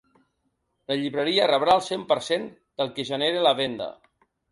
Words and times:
La 0.91 0.95
llibreria 1.01 1.49
rebrà 1.51 1.75
el 1.79 1.83
cent 1.87 2.05
per 2.13 2.17
cent 2.29 2.47
del 2.81 2.89
que 2.97 3.07
genere 3.11 3.45
la 3.49 3.53
venda. 3.61 3.89